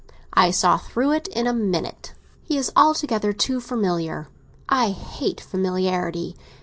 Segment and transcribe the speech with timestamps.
[0.33, 2.13] I saw through it in a minute.
[2.41, 6.35] He is altogether too familiar—I hate familiarity.